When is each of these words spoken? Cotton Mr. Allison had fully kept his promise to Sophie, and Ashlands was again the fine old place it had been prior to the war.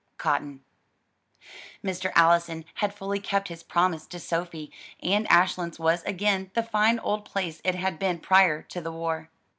Cotton 0.17 0.63
Mr. 1.83 2.11
Allison 2.15 2.65
had 2.73 2.91
fully 2.91 3.19
kept 3.19 3.49
his 3.49 3.61
promise 3.61 4.07
to 4.07 4.17
Sophie, 4.19 4.71
and 5.03 5.27
Ashlands 5.29 5.77
was 5.77 6.01
again 6.05 6.49
the 6.55 6.63
fine 6.63 6.97
old 6.97 7.23
place 7.23 7.61
it 7.63 7.75
had 7.75 7.99
been 7.99 8.17
prior 8.17 8.63
to 8.63 8.81
the 8.81 8.91
war. 8.91 9.29